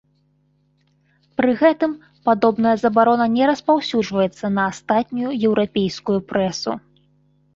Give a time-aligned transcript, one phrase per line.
[1.39, 1.91] Пры гэтым
[2.29, 6.73] падобная забарона не распаўсюджваецца на астатнюю еўрапейскую прэсу.